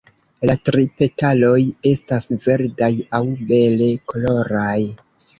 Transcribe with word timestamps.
La 0.49 0.53
tri 0.67 0.85
petaloj 1.01 1.59
estas 1.89 2.25
verdaj 2.45 2.89
aŭ 3.19 3.19
bele 3.51 3.91
koloraj. 4.13 4.79